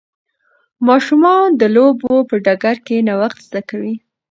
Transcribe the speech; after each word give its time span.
ماشومان 0.87 1.47
د 1.61 1.63
لوبو 1.75 2.13
په 2.29 2.35
ډګر 2.45 2.77
کې 2.85 3.05
نوښت 3.07 3.39
زده 3.47 3.61
کوي. 3.69 3.95